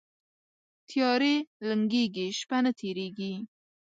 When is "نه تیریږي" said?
2.63-3.33